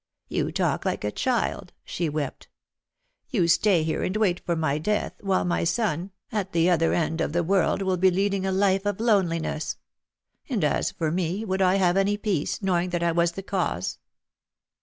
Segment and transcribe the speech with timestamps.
[0.29, 2.47] "You talk like a child," she wept.
[3.29, 6.31] "You stay here and wait for my death, while my son, at 30 OUT OF
[6.31, 9.77] THE SHADOW the other end of the world, will be leading a life of loneliness.
[10.49, 13.99] And as for me, would I have any peace, knowing that I was the cause?"